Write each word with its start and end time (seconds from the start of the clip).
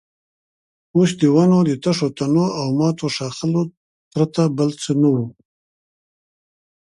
اوس 0.95 1.11
د 1.19 1.21
ونو 1.35 1.59
د 1.69 1.71
تشو 1.83 2.07
تنو 2.17 2.45
او 2.59 2.67
ماتو 2.79 3.07
ښاخلو 3.15 3.63
پرته 4.13 4.41
بل 4.57 4.69
څه 4.81 4.91
نه 5.01 5.09
وو. 5.13 5.25